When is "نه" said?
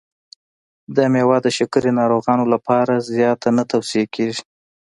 3.57-3.63